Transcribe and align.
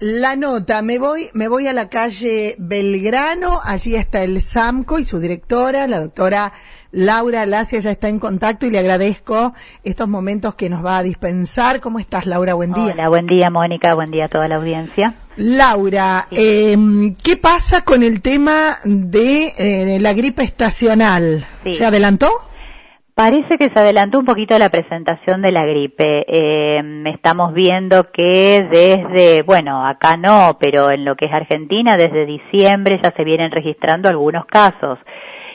la 0.00 0.36
nota, 0.36 0.82
me 0.82 0.98
voy, 0.98 1.28
me 1.32 1.48
voy 1.48 1.66
a 1.66 1.72
la 1.72 1.88
calle 1.88 2.54
Belgrano, 2.58 3.60
allí 3.64 3.96
está 3.96 4.22
el 4.22 4.42
SAMCO 4.42 4.98
y 4.98 5.04
su 5.04 5.20
directora, 5.20 5.86
la 5.86 6.00
doctora 6.00 6.52
Laura 6.92 7.46
Lacia 7.46 7.80
ya 7.80 7.90
está 7.90 8.08
en 8.08 8.18
contacto 8.18 8.66
y 8.66 8.70
le 8.70 8.78
agradezco 8.78 9.54
estos 9.84 10.08
momentos 10.08 10.54
que 10.54 10.70
nos 10.70 10.84
va 10.84 10.98
a 10.98 11.02
dispensar. 11.02 11.80
¿Cómo 11.80 11.98
estás, 11.98 12.26
Laura? 12.26 12.54
Buen 12.54 12.72
día. 12.72 12.92
Hola, 12.94 13.08
buen 13.08 13.26
día, 13.26 13.50
Mónica, 13.50 13.94
buen 13.94 14.10
día 14.10 14.26
a 14.26 14.28
toda 14.28 14.48
la 14.48 14.56
audiencia. 14.56 15.14
Laura, 15.36 16.28
eh, 16.30 16.76
¿qué 17.22 17.36
pasa 17.36 17.82
con 17.82 18.02
el 18.02 18.22
tema 18.22 18.78
de 18.84 19.52
eh, 19.58 19.98
la 20.00 20.14
gripe 20.14 20.42
estacional? 20.42 21.46
Sí. 21.64 21.72
¿Se 21.72 21.84
adelantó? 21.84 22.30
Parece 23.16 23.56
que 23.56 23.70
se 23.70 23.78
adelantó 23.80 24.18
un 24.18 24.26
poquito 24.26 24.58
la 24.58 24.68
presentación 24.68 25.40
de 25.40 25.50
la 25.50 25.64
gripe. 25.64 26.26
Eh, 26.28 27.02
estamos 27.06 27.54
viendo 27.54 28.10
que 28.12 28.68
desde, 28.70 29.40
bueno, 29.40 29.86
acá 29.86 30.18
no, 30.18 30.58
pero 30.60 30.90
en 30.90 31.06
lo 31.06 31.16
que 31.16 31.24
es 31.24 31.32
Argentina, 31.32 31.96
desde 31.96 32.26
diciembre 32.26 33.00
ya 33.02 33.14
se 33.16 33.24
vienen 33.24 33.50
registrando 33.52 34.10
algunos 34.10 34.44
casos. 34.44 34.98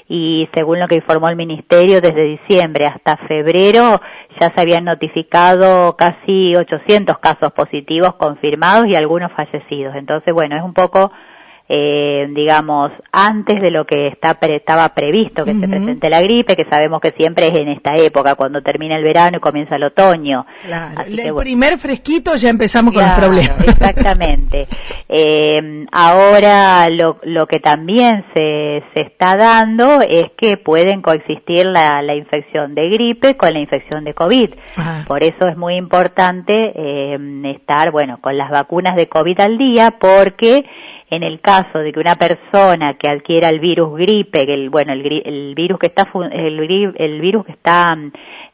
Y 0.08 0.50
según 0.56 0.80
lo 0.80 0.88
que 0.88 0.96
informó 0.96 1.30
el 1.30 1.36
Ministerio, 1.36 2.02
desde 2.02 2.24
diciembre 2.24 2.88
hasta 2.88 3.18
febrero 3.28 4.02
ya 4.40 4.52
se 4.56 4.60
habían 4.60 4.86
notificado 4.86 5.96
casi 5.96 6.56
800 6.56 7.20
casos 7.20 7.52
positivos 7.52 8.16
confirmados 8.16 8.88
y 8.88 8.96
algunos 8.96 9.32
fallecidos. 9.34 9.96
Entonces, 9.96 10.34
bueno, 10.34 10.58
es 10.58 10.64
un 10.64 10.74
poco 10.74 11.12
eh, 11.74 12.28
digamos, 12.36 12.92
antes 13.14 13.62
de 13.62 13.72
lo 13.72 13.86
que 13.86 14.08
está 14.08 14.38
estaba 14.42 14.90
previsto 14.90 15.46
que 15.46 15.54
se 15.54 15.70
presente 15.70 16.10
la 16.10 16.22
gripe, 16.22 16.58
que 16.58 16.66
sabemos 16.70 17.00
que 17.00 17.12
siempre 17.12 17.48
es 17.48 17.56
en 17.56 17.70
esta 17.70 17.94
época, 17.94 18.36
cuando 18.36 18.62
termina 18.62 18.98
el 18.98 19.04
verano 19.04 19.38
y 19.38 19.40
comienza 19.40 19.78
el 19.78 19.84
otoño. 19.84 20.46
Claro, 20.66 21.02
el 21.08 21.34
primer 21.36 21.78
fresquito 21.78 22.36
ya 22.36 22.50
empezamos 22.50 22.94
con 22.94 23.02
los 23.02 23.14
problemas. 23.14 23.58
Exactamente. 23.68 24.68
eh, 25.08 25.86
ahora 25.94 26.90
lo, 26.90 27.20
lo 27.24 27.48
que 27.48 27.62
también 27.62 28.26
se, 28.34 28.84
se 28.94 29.02
está 29.02 29.38
dando 29.38 30.02
es 30.02 30.26
que 30.38 30.58
pueden 30.58 31.02
coexistir 31.02 31.68
la, 31.68 32.02
la 32.02 32.16
infección 32.16 32.76
de 32.76 32.90
gripe 32.90 33.38
con 33.38 33.54
la 33.54 33.60
infección 33.60 34.04
de 34.04 34.14
COVID. 34.14 34.50
Ah. 34.76 35.06
Por 35.08 35.24
eso 35.24 35.48
es 35.50 35.56
muy 35.56 35.76
importante 35.76 36.74
eh, 36.76 37.18
estar, 37.56 37.92
bueno, 37.92 38.20
con 38.20 38.38
las 38.38 38.50
vacunas 38.50 38.98
de 38.98 39.08
COVID 39.08 39.40
al 39.40 39.58
día, 39.58 39.92
porque 40.00 40.66
en 41.12 41.24
el 41.24 41.42
caso 41.42 41.80
de 41.80 41.92
que 41.92 42.00
una 42.00 42.16
persona 42.16 42.96
que 42.98 43.10
adquiera 43.10 43.50
el 43.50 43.60
virus 43.60 43.98
gripe, 43.98 44.46
que 44.46 44.54
el, 44.54 44.70
bueno, 44.70 44.94
el, 44.94 45.22
el 45.26 45.54
virus 45.56 45.78
que 45.78 45.88
está, 45.88 46.10
el, 46.32 46.94
el 46.96 47.22
virus 47.22 47.46
que 47.46 47.52
está 47.52 47.98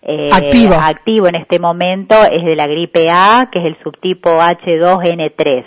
eh, 0.02 0.28
activo. 0.34 0.74
activo 0.74 1.28
en 1.28 1.36
este 1.36 1.60
momento 1.60 2.16
es 2.30 2.44
de 2.44 2.56
la 2.56 2.66
gripe 2.66 3.12
A, 3.12 3.50
que 3.52 3.60
es 3.60 3.66
el 3.66 3.78
subtipo 3.84 4.32
H2N3. 4.32 5.66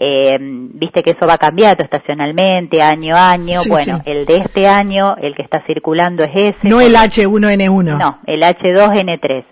Eh, 0.00 0.36
viste 0.38 1.02
que 1.02 1.12
eso 1.12 1.26
va 1.26 1.38
cambiando 1.38 1.82
estacionalmente, 1.82 2.82
año 2.82 3.16
a 3.16 3.30
año. 3.30 3.60
Sí, 3.60 3.70
bueno, 3.70 3.96
sí. 3.96 4.02
el 4.10 4.26
de 4.26 4.36
este 4.36 4.68
año, 4.68 5.16
el 5.16 5.34
que 5.34 5.42
está 5.42 5.64
circulando 5.66 6.24
es 6.24 6.30
ese. 6.34 6.68
No 6.68 6.82
el 6.82 6.94
H1N1. 6.94 7.98
No, 7.98 8.18
el 8.26 8.42
H2N3. 8.42 9.44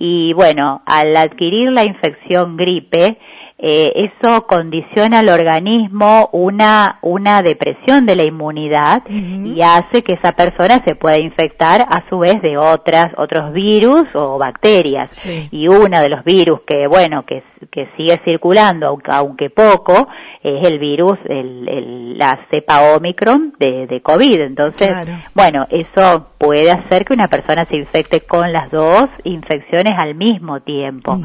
Y 0.00 0.32
bueno, 0.32 0.82
al 0.84 1.16
adquirir 1.16 1.70
la 1.70 1.84
infección 1.84 2.56
gripe, 2.56 3.18
eh, 3.56 4.10
eso 4.10 4.46
condiciona 4.46 5.20
al 5.20 5.28
organismo 5.28 6.28
una, 6.32 6.98
una 7.02 7.42
depresión 7.42 8.04
de 8.04 8.16
la 8.16 8.24
inmunidad 8.24 9.02
Uh 9.08 9.12
-huh. 9.12 9.56
y 9.56 9.62
hace 9.62 10.02
que 10.02 10.14
esa 10.14 10.32
persona 10.32 10.82
se 10.86 10.94
pueda 10.96 11.18
infectar 11.18 11.82
a 11.82 12.08
su 12.08 12.18
vez 12.18 12.40
de 12.42 12.56
otras, 12.56 13.12
otros 13.16 13.52
virus 13.52 14.04
o 14.14 14.38
bacterias. 14.38 15.08
Sí. 15.14 15.48
Y 15.52 15.68
uno 15.68 16.00
de 16.00 16.08
los 16.08 16.24
virus 16.24 16.60
que, 16.66 16.86
bueno, 16.88 17.24
que, 17.26 17.42
que 17.70 17.88
sigue 17.96 18.20
circulando, 18.24 18.86
aunque, 18.88 19.10
aunque 19.12 19.50
poco, 19.50 20.08
es 20.44 20.66
el 20.66 20.78
virus, 20.78 21.18
el, 21.28 21.66
el, 21.68 22.18
la 22.18 22.38
cepa 22.50 22.94
Omicron 22.94 23.54
de, 23.58 23.86
de 23.86 24.00
COVID. 24.02 24.40
Entonces, 24.42 24.88
Claro. 24.88 25.12
bueno, 25.34 25.66
eso 25.70 26.28
puede 26.38 26.70
hacer 26.70 27.04
que 27.06 27.14
una 27.14 27.28
persona 27.28 27.64
se 27.64 27.76
infecte 27.78 28.20
con 28.20 28.52
las 28.52 28.70
dos 28.70 29.08
infecciones 29.24 29.94
al 29.96 30.14
mismo 30.14 30.60
tiempo 30.60 31.18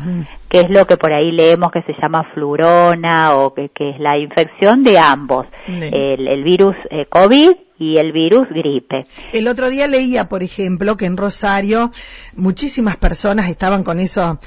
que 0.50 0.62
es 0.62 0.70
lo 0.72 0.88
que 0.88 0.98
por 0.98 1.14
ahí 1.14 1.32
leemos 1.32 1.70
que 1.72 1.84
se 1.84 1.94
llama 2.02 2.24
flurona 2.34 3.36
o 3.36 3.54
que, 3.54 3.70
que 3.70 3.92
es 3.92 4.00
la 4.00 4.18
infección 4.18 4.84
de 4.84 4.98
ambos, 4.98 5.46
Sí. 5.68 5.74
el, 5.92 6.28
el 6.28 6.44
virus 6.44 6.76
eh, 6.90 7.06
COVID 7.08 7.52
y 7.78 7.98
el 7.98 8.12
virus 8.12 8.48
gripe. 8.50 9.04
El 9.32 9.48
otro 9.48 9.70
día 9.70 9.88
leía, 9.88 10.28
por 10.28 10.42
ejemplo, 10.44 10.98
que 10.98 11.06
en 11.06 11.18
Rosario 11.18 11.92
muchísimas 12.36 12.98
personas 12.98 13.48
estaban 13.50 13.84
con 13.84 14.00
eso, 14.00 14.40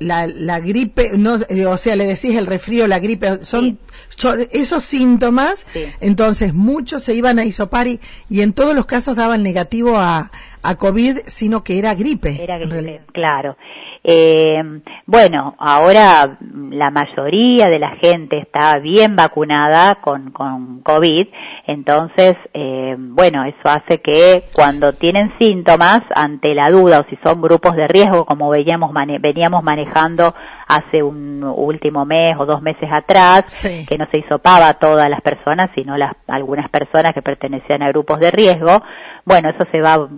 la, 0.00 0.26
la 0.26 0.60
gripe, 0.60 1.12
no, 1.16 1.36
eh, 1.48 1.66
o 1.66 1.76
sea, 1.76 1.96
le 1.96 2.06
decís 2.06 2.36
el 2.36 2.46
resfrío, 2.46 2.86
la 2.86 2.98
gripe, 2.98 3.44
son, 3.44 3.78
son 4.08 4.46
esos 4.52 4.84
síntomas, 4.84 5.66
Sí. 5.72 5.84
entonces 6.00 6.52
muchos 6.54 7.02
se 7.04 7.14
iban 7.14 7.38
a 7.38 7.44
hisopar 7.44 7.86
y, 7.86 8.00
y 8.28 8.42
en 8.42 8.52
todos 8.52 8.74
los 8.74 8.86
casos 8.86 9.16
daban 9.16 9.42
negativo 9.42 9.96
a, 9.98 10.30
a 10.62 10.74
COVID, 10.76 11.18
sino 11.26 11.64
que 11.64 11.78
era 11.78 11.94
gripe. 11.94 12.42
Era 12.42 12.58
gripe, 12.58 13.00
claro. 13.12 13.56
Eh, 14.04 14.60
bueno, 15.06 15.54
ahora 15.58 16.38
la 16.70 16.90
mayoría 16.90 17.68
de 17.68 17.78
la 17.78 17.90
gente 18.02 18.38
está 18.38 18.78
bien 18.78 19.14
vacunada 19.14 19.96
con, 19.96 20.32
con 20.32 20.80
COVID, 20.80 21.28
entonces, 21.68 22.34
eh, 22.52 22.96
bueno, 22.98 23.44
eso 23.44 23.60
hace 23.70 24.00
que 24.00 24.44
cuando 24.52 24.92
tienen 24.92 25.32
síntomas, 25.38 26.00
ante 26.16 26.52
la 26.54 26.70
duda 26.70 27.00
o 27.00 27.04
si 27.08 27.16
son 27.24 27.40
grupos 27.40 27.76
de 27.76 27.86
riesgo, 27.86 28.24
como 28.24 28.50
veíamos, 28.50 28.90
mane- 28.92 29.18
veníamos 29.20 29.62
manejando 29.62 30.34
hace 30.66 31.02
un 31.02 31.44
último 31.44 32.04
mes 32.04 32.34
o 32.38 32.46
dos 32.46 32.60
meses 32.62 32.88
atrás, 32.90 33.44
Sí. 33.48 33.86
que 33.88 33.98
no 33.98 34.06
se 34.10 34.18
hisopaba 34.18 34.68
a 34.68 34.74
todas 34.74 35.08
las 35.08 35.20
personas, 35.20 35.70
sino 35.76 35.96
las, 35.96 36.12
algunas 36.26 36.68
personas 36.70 37.12
que 37.12 37.22
pertenecían 37.22 37.82
a 37.82 37.88
grupos 37.88 38.18
de 38.18 38.30
riesgo, 38.32 38.82
bueno, 39.24 39.50
eso 39.50 39.64
se 39.70 39.80
va 39.80 40.08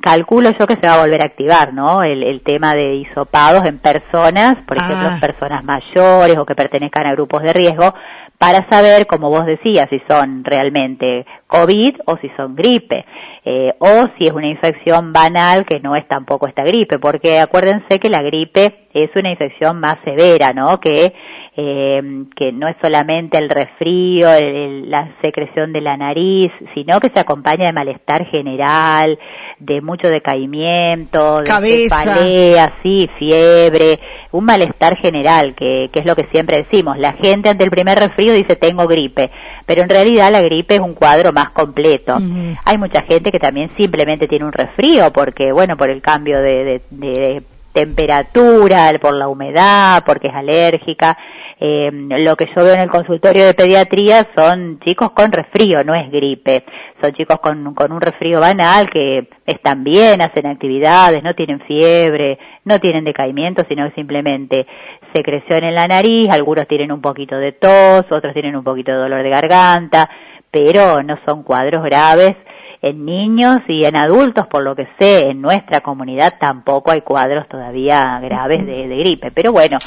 calculo 0.00 0.50
yo 0.58 0.66
que 0.66 0.74
se 0.76 0.86
va 0.86 0.94
a 0.94 1.02
volver 1.02 1.22
a 1.22 1.26
activar, 1.26 1.72
¿no? 1.72 2.02
El, 2.02 2.22
el 2.22 2.42
tema 2.42 2.74
de 2.74 2.96
hisopados 2.96 3.64
en 3.66 3.78
personas, 3.78 4.56
por 4.66 4.78
Ah. 4.78 4.84
ejemplo, 4.84 5.08
personas 5.20 5.64
mayores 5.64 6.36
o 6.38 6.44
que 6.46 6.54
pertenezcan 6.54 7.06
a 7.06 7.12
grupos 7.12 7.42
de 7.42 7.52
riesgo, 7.52 7.94
para 8.38 8.68
saber, 8.70 9.06
como 9.08 9.30
vos 9.30 9.44
decías, 9.46 9.86
si 9.90 10.00
son 10.08 10.44
realmente 10.44 11.26
COVID 11.48 11.96
o 12.06 12.18
si 12.18 12.30
son 12.36 12.54
gripe, 12.54 13.04
eh, 13.44 13.74
o 13.80 14.06
si 14.16 14.26
es 14.26 14.32
una 14.32 14.46
infección 14.46 15.12
banal 15.12 15.64
que 15.66 15.80
no 15.80 15.96
es 15.96 16.06
tampoco 16.06 16.46
esta 16.46 16.62
gripe, 16.62 16.98
porque 17.00 17.40
acuérdense 17.40 17.98
que 17.98 18.08
la 18.08 18.22
gripe 18.22 18.86
es 18.94 19.10
una 19.16 19.30
infección 19.30 19.80
más 19.80 19.96
severa, 20.04 20.52
¿no? 20.52 20.78
Que 20.78 21.12
eh, 21.60 22.00
que 22.36 22.52
no 22.52 22.68
es 22.68 22.76
solamente 22.80 23.36
el 23.36 23.48
resfrío, 23.50 24.32
el- 24.32 24.44
el- 24.44 24.90
la 24.92 25.08
secreción 25.24 25.72
de 25.72 25.80
la 25.80 25.96
nariz, 25.96 26.52
sino 26.72 27.00
que 27.00 27.10
se 27.12 27.18
acompaña 27.18 27.66
de 27.66 27.72
malestar 27.72 28.24
general, 28.26 29.18
de 29.60 29.80
mucho 29.80 30.08
decaimiento, 30.08 31.40
de 31.40 31.44
cefalea, 31.88 32.74
sí, 32.82 33.08
fiebre, 33.18 33.98
un 34.32 34.44
malestar 34.44 34.96
general, 34.98 35.54
que, 35.56 35.88
que 35.92 36.00
es 36.00 36.06
lo 36.06 36.14
que 36.14 36.26
siempre 36.30 36.58
decimos. 36.58 36.96
La 36.98 37.12
gente 37.14 37.48
ante 37.48 37.64
el 37.64 37.70
primer 37.70 37.98
resfrío 37.98 38.32
dice 38.32 38.56
tengo 38.56 38.86
gripe, 38.86 39.30
pero 39.66 39.82
en 39.82 39.88
realidad 39.88 40.30
la 40.30 40.42
gripe 40.42 40.74
es 40.76 40.80
un 40.80 40.94
cuadro 40.94 41.32
más 41.32 41.50
completo. 41.50 42.18
Hay 42.64 42.78
mucha 42.78 43.02
gente 43.02 43.32
que 43.32 43.38
también 43.40 43.70
simplemente 43.76 44.28
tiene 44.28 44.44
un 44.44 44.52
resfrío 44.52 45.12
porque, 45.12 45.50
bueno, 45.52 45.76
por 45.76 45.90
el 45.90 46.02
cambio 46.02 46.38
de, 46.40 46.64
de- 46.64 46.82
de 46.90 47.42
temperatura, 47.72 48.92
por 49.00 49.14
la 49.14 49.28
humedad, 49.28 50.02
porque 50.06 50.28
es 50.28 50.34
alérgica. 50.34 51.16
Eh, 51.60 51.90
lo 51.92 52.36
que 52.36 52.46
yo 52.54 52.62
veo 52.62 52.74
en 52.74 52.82
el 52.82 52.90
consultorio 52.90 53.44
de 53.44 53.54
pediatría 53.54 54.28
son 54.36 54.78
chicos 54.80 55.10
con 55.10 55.32
resfrío, 55.32 55.82
no 55.84 55.94
es 55.94 56.10
gripe. 56.10 56.64
Son 57.02 57.12
chicos 57.12 57.38
con, 57.40 57.66
un 57.66 58.00
resfrío 58.00 58.40
banal 58.40 58.88
que 58.90 59.28
están 59.44 59.82
bien, 59.82 60.22
hacen 60.22 60.46
actividades, 60.46 61.22
no 61.22 61.34
tienen 61.34 61.60
fiebre, 61.60 62.38
no 62.64 62.78
tienen 62.78 63.04
decaimiento, 63.04 63.64
sino 63.68 63.88
que 63.88 63.94
simplemente 63.96 64.66
secreción 65.12 65.64
en 65.64 65.74
la 65.74 65.88
nariz, 65.88 66.30
algunos 66.30 66.68
tienen 66.68 66.92
un 66.92 67.00
poquito 67.00 67.36
de 67.36 67.52
tos, 67.52 68.04
otros 68.10 68.32
tienen 68.32 68.54
un 68.54 68.64
poquito 68.64 68.92
de 68.92 68.98
dolor 68.98 69.22
de 69.22 69.30
garganta, 69.30 70.08
pero 70.50 71.02
no 71.02 71.18
son 71.26 71.42
cuadros 71.42 71.82
graves 71.82 72.36
en 72.80 73.04
niños 73.04 73.58
y 73.68 73.84
en 73.84 73.96
adultos, 73.96 74.46
por 74.46 74.62
lo 74.62 74.76
que 74.76 74.86
sé, 74.98 75.28
en 75.30 75.40
nuestra 75.40 75.80
comunidad 75.80 76.34
tampoco 76.40 76.90
hay 76.92 77.00
cuadros 77.02 77.48
todavía 77.48 78.20
graves 78.20 78.64
de, 78.66 78.86
de 78.88 78.96
gripe. 78.98 79.30
Pero 79.32 79.52
bueno, 79.52 79.78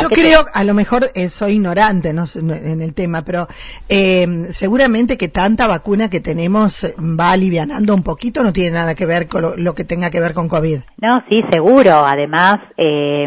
Yo 0.00 0.08
creo, 0.08 0.40
a 0.52 0.64
lo 0.64 0.74
mejor 0.74 1.04
eh, 1.14 1.28
soy 1.28 1.52
ignorante 1.52 2.12
no, 2.12 2.24
en 2.34 2.80
el 2.82 2.94
tema, 2.94 3.22
pero 3.22 3.46
eh, 3.88 4.46
seguramente 4.50 5.16
que 5.16 5.28
tanta 5.28 5.66
vacuna 5.66 6.10
que 6.10 6.20
tenemos 6.20 6.84
eh, 6.84 6.94
va 6.98 7.32
alivianando 7.32 7.94
un 7.94 8.02
poquito, 8.02 8.42
no 8.42 8.52
tiene 8.52 8.76
nada 8.76 8.94
que 8.94 9.06
ver 9.06 9.28
con 9.28 9.42
lo, 9.42 9.56
lo 9.56 9.74
que 9.74 9.84
tenga 9.84 10.10
que 10.10 10.20
ver 10.20 10.34
con 10.34 10.48
COVID. 10.48 10.78
No, 11.00 11.22
sí, 11.28 11.42
seguro. 11.50 12.04
Además, 12.04 12.56
eh, 12.76 13.26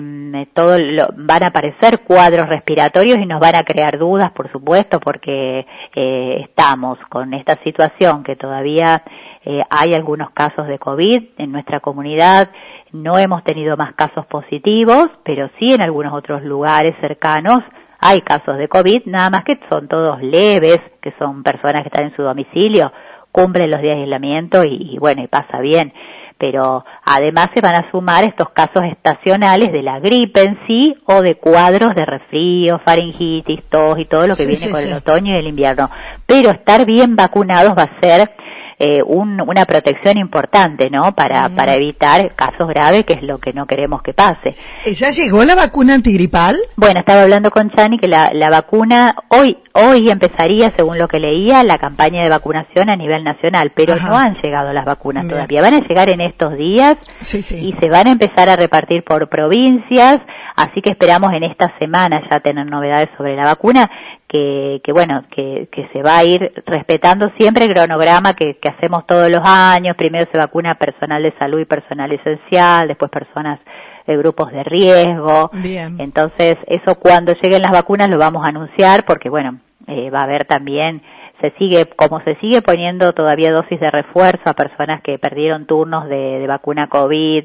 todo 0.54 0.78
lo- 0.80 1.08
van 1.18 1.44
a 1.44 1.48
aparecer 1.48 2.00
cuadros 2.02 2.48
respiratorios 2.50 3.18
y 3.20 3.26
nos 3.26 3.40
van 3.40 3.56
a 3.56 3.64
crear 3.64 3.98
dudas, 3.98 4.32
por 4.32 4.52
supuesto, 4.52 5.00
porque 5.00 5.66
eh, 5.96 6.38
estamos 6.42 6.98
con 7.10 7.34
esta 7.34 7.58
situación 7.64 8.24
que 8.24 8.36
todavía 8.36 9.04
eh, 9.44 9.62
hay 9.70 9.94
algunos 9.94 10.32
casos 10.32 10.68
de 10.68 10.80
COVID 10.80 11.24
en 11.38 11.52
nuestra 11.52 11.80
comunidad. 11.80 12.50
No 12.92 13.18
hemos 13.18 13.44
tenido 13.44 13.78
más 13.78 13.94
casos 13.96 14.26
positivos, 14.26 15.08
pero 15.24 15.50
sí 15.60 15.74
en 15.74 15.82
algunos 15.82 16.14
otros 16.14 16.44
lugares 16.44 16.96
cercanos 17.02 17.60
hay 18.00 18.22
casos 18.22 18.58
de 18.58 18.68
COVID, 18.68 19.06
nada 19.06 19.30
más 19.30 19.44
que 19.44 19.60
son 19.72 19.88
todos 19.88 20.22
leves, 20.22 20.80
que 21.02 21.14
son 21.18 21.44
personas 21.44 21.82
que 21.82 21.90
están 21.90 22.06
en 22.06 22.16
su 22.16 22.22
domicilio, 22.22 22.92
cumplen 23.32 23.72
los 23.72 23.82
días 23.82 23.96
de 23.96 24.04
aislamiento 24.04 24.64
y, 24.64 24.94
y 24.94 24.98
bueno, 24.98 25.24
y 25.24 25.28
pasa 25.28 25.60
bien 25.60 25.92
pero 26.38 26.84
además 27.06 27.50
se 27.54 27.62
van 27.62 27.76
a 27.76 27.92
sumar 27.92 28.24
estos 28.26 28.50
casos 28.50 28.84
estacionales 28.84 29.72
de 29.72 29.82
la 29.82 30.00
gripe 30.00 30.42
en 30.42 30.60
sí 30.68 30.96
o 31.06 31.22
de 31.22 31.36
cuadros 31.36 31.96
de 31.96 32.06
resfrío, 32.06 32.80
faringitis, 32.84 33.64
tos 33.70 33.98
y 34.00 34.06
todo 34.06 34.28
lo 34.28 34.36
que 34.36 34.46
viene 34.46 34.70
con 34.70 34.82
el 34.82 34.94
otoño 34.94 35.34
y 35.34 35.38
el 35.38 35.48
invierno. 35.48 35.90
Pero 36.26 36.52
estar 36.52 36.86
bien 36.86 37.16
vacunados 37.16 37.74
va 37.78 37.84
a 37.84 38.00
ser 38.02 38.32
eh, 38.78 39.02
una 39.04 39.66
protección 39.66 40.18
importante, 40.18 40.90
¿no? 40.90 41.14
Para, 41.14 41.50
para 41.50 41.76
evitar 41.76 42.36
casos 42.36 42.68
graves, 42.68 43.06
que 43.06 43.14
es 43.14 43.24
lo 43.24 43.38
que 43.38 43.54
no 43.54 43.66
queremos 43.66 44.02
que 44.02 44.14
pase. 44.14 44.56
¿Ya 44.86 45.12
llegó 45.12 45.44
la 45.44 45.56
vacuna 45.56 45.94
antigripal? 45.94 46.58
Bueno, 46.76 47.00
estaba 47.00 47.24
hablando 47.24 47.52
con 47.52 47.70
Chani 47.72 47.98
que 47.98 48.08
la, 48.08 48.32
la 48.34 48.50
vacuna 48.50 49.16
hoy, 49.30 49.58
hoy 49.74 50.10
empezaría, 50.10 50.74
según 50.76 50.98
lo 50.98 51.08
que 51.08 51.20
leía, 51.20 51.64
la 51.64 51.78
campaña 51.78 52.24
de 52.24 52.30
vacunación 52.30 52.90
a 52.90 52.96
nivel 52.96 53.24
nacional, 53.24 53.72
pero 53.76 53.96
no 53.96 54.18
han 54.18 54.36
llegado 54.42 54.74
las 54.74 54.86
vacunas 54.86 55.28
todavía. 55.28 55.62
Van 55.62 55.76
a 55.76 55.80
llegar 55.80 56.10
en 56.10 56.22
estos 56.22 56.58
días 56.58 56.98
y 57.22 57.74
se 57.80 57.90
van 57.90 58.08
a 58.08 58.12
empezar 58.12 58.50
a 58.50 58.56
repartir 58.56 59.04
por 59.04 59.30
provincias, 59.30 60.20
así 60.56 60.82
que 60.82 60.92
esperamos 60.92 61.32
en 61.34 61.44
esta 61.44 61.74
semana 61.80 62.22
ya 62.30 62.40
tener 62.40 62.66
novedades 62.66 63.10
sobre 63.18 63.36
la 63.36 63.46
vacuna 63.46 63.90
que, 64.28 64.82
que 64.84 64.92
bueno, 64.92 65.24
que, 65.30 65.68
que, 65.72 65.88
se 65.94 66.02
va 66.02 66.18
a 66.18 66.24
ir 66.24 66.52
respetando 66.66 67.32
siempre 67.38 67.66
el 67.66 67.74
cronograma 67.74 68.34
que, 68.34 68.58
que 68.58 68.70
hacemos 68.70 69.06
todos 69.06 69.30
los 69.30 69.42
años. 69.44 69.96
Primero 69.96 70.26
se 70.32 70.38
vacuna 70.38 70.76
personal 70.76 71.22
de 71.22 71.34
salud 71.38 71.60
y 71.60 71.66
personal 71.66 72.12
esencial, 72.12 72.88
después 72.88 73.12
personas 73.12 73.60
de 74.08 74.18
grupos 74.18 74.52
de 74.52 74.64
riesgo. 74.64 75.50
Bien. 75.54 75.98
Entonces, 76.00 76.58
eso 76.68 76.96
cuando 76.96 77.34
lleguen 77.34 77.62
las 77.62 77.72
vacunas 77.72 78.10
lo 78.10 78.18
vamos 78.18 78.46
a 78.46 78.50
anunciar 78.50 79.06
porque, 79.06 79.30
bueno, 79.30 79.60
eh, 79.88 80.10
va 80.10 80.22
a 80.22 80.24
haber 80.24 80.46
también 80.46 81.02
se 81.42 81.52
sigue, 81.58 81.86
como 81.96 82.22
se 82.22 82.36
sigue 82.38 82.62
poniendo 82.62 83.12
todavía 83.14 83.52
dosis 83.52 83.80
de 83.80 83.92
refuerzo 83.92 84.50
a 84.50 84.54
personas 84.54 85.02
que 85.02 85.20
perdieron 85.20 85.66
turnos 85.66 86.08
de, 86.08 86.40
de 86.40 86.48
vacuna 86.48 86.88
COVID 86.88 87.44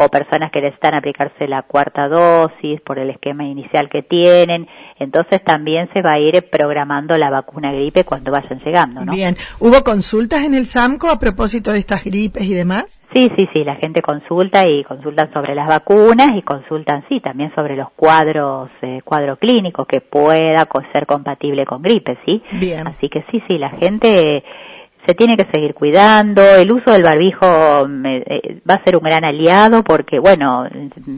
o 0.00 0.08
personas 0.08 0.52
que 0.52 0.60
necesitan 0.60 0.94
aplicarse 0.94 1.48
la 1.48 1.62
cuarta 1.62 2.06
dosis 2.08 2.80
por 2.82 3.00
el 3.00 3.10
esquema 3.10 3.44
inicial 3.44 3.88
que 3.90 4.02
tienen, 4.02 4.68
entonces 5.00 5.42
también 5.42 5.88
se 5.92 6.02
va 6.02 6.12
a 6.12 6.20
ir 6.20 6.48
programando 6.50 7.18
la 7.18 7.30
vacuna 7.30 7.72
gripe 7.72 8.04
cuando 8.04 8.30
vayan 8.30 8.60
llegando, 8.64 9.04
¿no? 9.04 9.12
Bien, 9.12 9.34
¿hubo 9.58 9.82
consultas 9.82 10.44
en 10.44 10.54
el 10.54 10.66
SAMCO 10.66 11.10
a 11.10 11.18
propósito 11.18 11.72
de 11.72 11.80
estas 11.80 12.04
gripes 12.04 12.44
y 12.44 12.54
demás? 12.54 13.02
Sí, 13.12 13.28
sí, 13.36 13.48
sí, 13.52 13.64
la 13.64 13.74
gente 13.74 14.00
consulta 14.00 14.68
y 14.68 14.84
consultan 14.84 15.32
sobre 15.32 15.56
las 15.56 15.66
vacunas 15.66 16.28
y 16.36 16.42
consultan, 16.42 17.04
sí, 17.08 17.20
también 17.20 17.52
sobre 17.56 17.74
los 17.74 17.90
cuadros, 17.96 18.70
eh, 18.82 19.00
cuadro 19.04 19.36
clínico 19.36 19.84
que 19.84 20.00
pueda 20.00 20.68
ser 20.92 21.06
compatible 21.06 21.66
con 21.66 21.82
gripe, 21.82 22.18
¿sí? 22.24 22.40
Bien. 22.60 22.86
Así 22.86 23.08
que 23.08 23.24
sí, 23.32 23.42
sí, 23.48 23.58
la 23.58 23.70
gente 23.70 24.44
se 25.08 25.14
tiene 25.14 25.38
que 25.38 25.46
seguir 25.50 25.72
cuidando, 25.72 26.42
el 26.42 26.70
uso 26.70 26.92
del 26.92 27.02
barbijo 27.02 27.46
eh, 27.46 28.60
va 28.68 28.74
a 28.74 28.84
ser 28.84 28.94
un 28.94 29.02
gran 29.02 29.24
aliado 29.24 29.82
porque, 29.82 30.18
bueno, 30.18 30.68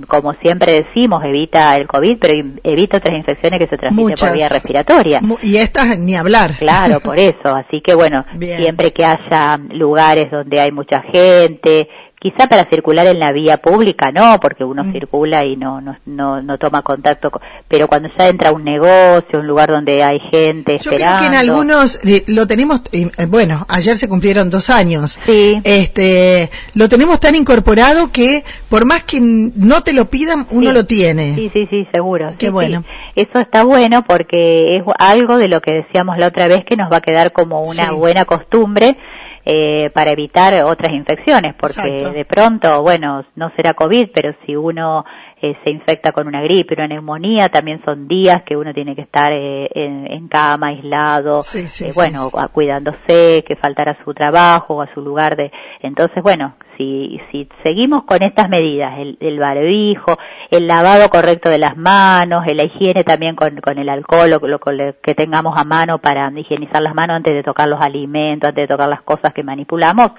como 0.06 0.32
siempre 0.34 0.84
decimos, 0.84 1.24
evita 1.24 1.76
el 1.76 1.88
COVID, 1.88 2.18
pero 2.20 2.34
evita 2.62 2.98
otras 2.98 3.18
infecciones 3.18 3.58
que 3.58 3.66
se 3.66 3.76
transmiten 3.76 4.14
por 4.14 4.32
vía 4.32 4.48
respiratoria. 4.48 5.20
Y 5.42 5.56
estas 5.56 5.98
ni 5.98 6.14
hablar. 6.14 6.52
Claro, 6.56 7.00
por 7.00 7.18
eso. 7.18 7.48
Así 7.48 7.80
que, 7.80 7.94
bueno, 7.96 8.24
siempre 8.38 8.92
que 8.92 9.04
haya 9.04 9.58
lugares 9.72 10.30
donde 10.30 10.60
hay 10.60 10.70
mucha 10.70 11.02
gente, 11.12 11.88
Quizá 12.22 12.48
para 12.48 12.68
circular 12.68 13.06
en 13.06 13.18
la 13.18 13.32
vía 13.32 13.56
pública 13.56 14.10
no, 14.12 14.38
porque 14.40 14.62
uno 14.62 14.84
mm. 14.84 14.92
circula 14.92 15.42
y 15.46 15.56
no, 15.56 15.80
no, 15.80 15.96
no, 16.04 16.42
no, 16.42 16.58
toma 16.58 16.82
contacto, 16.82 17.30
pero 17.66 17.88
cuando 17.88 18.10
ya 18.18 18.28
entra 18.28 18.52
un 18.52 18.62
negocio, 18.62 19.38
un 19.38 19.46
lugar 19.46 19.70
donde 19.70 20.02
hay 20.02 20.18
gente 20.30 20.76
Yo 20.76 20.90
creo 20.90 21.18
que 21.18 21.24
en 21.24 21.34
algunos 21.34 22.04
eh, 22.04 22.22
lo 22.26 22.46
tenemos, 22.46 22.82
eh, 22.92 23.10
bueno, 23.26 23.64
ayer 23.70 23.96
se 23.96 24.06
cumplieron 24.06 24.50
dos 24.50 24.68
años. 24.68 25.18
Sí. 25.24 25.62
Este, 25.64 26.50
lo 26.74 26.90
tenemos 26.90 27.20
tan 27.20 27.34
incorporado 27.36 28.12
que 28.12 28.44
por 28.68 28.84
más 28.84 29.04
que 29.04 29.18
no 29.22 29.82
te 29.82 29.94
lo 29.94 30.10
pidan, 30.10 30.46
uno 30.50 30.72
lo 30.72 30.84
tiene. 30.84 31.34
Sí, 31.36 31.50
sí, 31.54 31.66
sí, 31.70 31.88
seguro. 31.90 32.34
Qué 32.36 32.50
bueno. 32.50 32.84
Eso 33.16 33.38
está 33.38 33.64
bueno 33.64 34.04
porque 34.06 34.76
es 34.76 34.82
algo 34.98 35.38
de 35.38 35.48
lo 35.48 35.62
que 35.62 35.72
decíamos 35.72 36.18
la 36.18 36.26
otra 36.26 36.48
vez 36.48 36.66
que 36.66 36.76
nos 36.76 36.92
va 36.92 36.98
a 36.98 37.00
quedar 37.00 37.32
como 37.32 37.62
una 37.62 37.92
buena 37.92 38.26
costumbre 38.26 38.98
eh, 39.44 39.90
para 39.90 40.10
evitar 40.10 40.64
otras 40.64 40.92
infecciones, 40.92 41.54
porque 41.58 42.10
de 42.10 42.24
pronto, 42.24 42.82
bueno, 42.82 43.24
no 43.36 43.50
será 43.56 43.74
COVID, 43.74 44.10
pero 44.14 44.34
si 44.44 44.54
uno 44.54 45.04
eh, 45.42 45.56
se 45.64 45.70
infecta 45.70 46.12
con 46.12 46.26
una 46.26 46.42
gripe, 46.42 46.74
una 46.74 46.86
neumonía, 46.86 47.48
también 47.48 47.80
son 47.84 48.06
días 48.06 48.42
que 48.42 48.56
uno 48.56 48.74
tiene 48.74 48.94
que 48.94 49.00
estar 49.02 49.32
eh, 49.32 49.70
en, 49.74 50.28
cama, 50.28 50.68
aislado, 50.68 51.40
eh, 51.54 51.92
bueno, 51.94 52.30
cuidándose, 52.52 53.42
que 53.46 53.56
faltara 53.56 53.92
a 53.92 54.04
su 54.04 54.12
trabajo 54.12 54.74
o 54.74 54.82
a 54.82 54.94
su 54.94 55.00
lugar 55.00 55.36
de... 55.36 55.50
Entonces, 55.80 56.22
bueno, 56.22 56.54
si, 56.76 57.20
si 57.32 57.48
seguimos 57.62 58.04
con 58.04 58.22
estas 58.22 58.48
medidas, 58.48 58.98
el, 58.98 59.16
el 59.18 59.38
barbijo, 59.38 60.18
el 60.50 60.66
lavado 60.66 61.08
correcto 61.08 61.48
de 61.48 61.58
las 61.58 61.76
manos, 61.76 62.44
la 62.46 62.64
higiene 62.64 63.02
también 63.02 63.34
con, 63.34 63.56
con 63.62 63.78
el 63.78 63.88
alcohol, 63.88 64.32
o 64.34 64.46
lo, 64.46 64.60
que 65.02 65.14
tengamos 65.14 65.58
a 65.58 65.64
mano 65.64 65.98
para 65.98 66.30
higienizar 66.36 66.82
las 66.82 66.94
manos 66.94 67.16
antes 67.16 67.34
de 67.34 67.42
tocar 67.42 67.66
los 67.66 67.80
alimentos, 67.80 68.48
antes 68.48 68.64
de 68.64 68.68
tocar 68.68 68.88
las 68.88 69.02
cosas 69.02 69.32
que 69.32 69.42
manipulamos, 69.42 70.12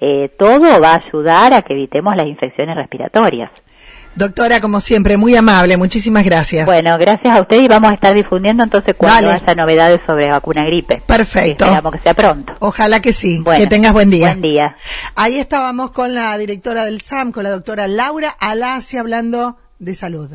eh, 0.00 0.30
todo 0.36 0.80
va 0.80 0.94
a 0.94 1.02
ayudar 1.06 1.52
a 1.52 1.62
que 1.62 1.74
evitemos 1.74 2.16
las 2.16 2.26
infecciones 2.26 2.74
respiratorias. 2.74 3.50
Doctora, 4.14 4.60
como 4.60 4.80
siempre, 4.80 5.16
muy 5.16 5.34
amable, 5.36 5.76
muchísimas 5.76 6.24
gracias. 6.24 6.66
Bueno, 6.66 6.98
gracias 6.98 7.36
a 7.36 7.40
usted 7.40 7.62
y 7.62 7.68
vamos 7.68 7.90
a 7.92 7.94
estar 7.94 8.14
difundiendo 8.14 8.62
entonces 8.62 8.94
cuando 8.96 9.30
haya 9.30 9.54
novedades 9.54 10.00
sobre 10.06 10.28
vacuna 10.28 10.64
gripe. 10.64 11.02
Perfecto. 11.06 11.64
Esperamos 11.64 11.92
que 11.94 11.98
sea 12.00 12.14
pronto. 12.14 12.52
Ojalá 12.58 13.00
que 13.00 13.12
sí. 13.12 13.42
que 13.56 13.66
tengas 13.66 13.92
buen 13.92 14.10
día. 14.10 14.28
Buen 14.28 14.42
día. 14.42 14.76
Ahí 15.14 15.38
estábamos 15.38 15.92
con 15.92 16.14
la 16.14 16.36
directora 16.36 16.84
del 16.84 17.00
SAM, 17.00 17.32
con 17.32 17.44
la 17.44 17.50
doctora 17.50 17.88
Laura 17.88 18.28
Alacia, 18.28 19.00
hablando 19.00 19.56
de 19.78 19.94
salud. 19.94 20.30